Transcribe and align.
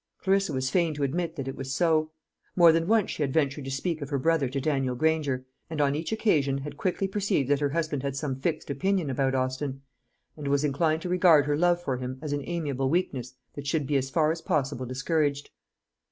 Clarissa 0.23 0.51
was 0.51 0.71
fain 0.71 0.95
to 0.95 1.03
admit 1.03 1.35
that 1.35 1.47
it 1.47 1.55
was 1.55 1.75
so. 1.75 2.09
More 2.55 2.71
than 2.71 2.87
once 2.87 3.11
she 3.11 3.21
had 3.21 3.31
ventured 3.31 3.65
to 3.65 3.69
speak 3.69 4.01
of 4.01 4.09
her 4.09 4.17
brother 4.17 4.49
to 4.49 4.59
Daniel 4.59 4.95
Granger, 4.95 5.45
and 5.69 5.79
on 5.79 5.93
each 5.93 6.11
occasion 6.11 6.57
had 6.57 6.75
quickly 6.75 7.07
perceived 7.07 7.47
that 7.51 7.59
her 7.59 7.69
husband 7.69 8.01
had 8.01 8.15
some 8.15 8.35
fixed 8.37 8.71
opinion 8.71 9.11
about 9.11 9.35
Austin, 9.35 9.83
and 10.35 10.47
was 10.47 10.63
inclined 10.63 11.03
to 11.03 11.09
regard 11.09 11.45
her 11.45 11.55
love 11.55 11.83
for 11.83 11.97
him 11.97 12.17
as 12.19 12.33
an 12.33 12.41
amiable 12.45 12.89
weakness 12.89 13.35
that 13.53 13.67
should 13.67 13.85
be 13.85 13.95
as 13.95 14.09
far 14.09 14.31
as 14.31 14.41
possible 14.41 14.87
discouraged. 14.87 15.51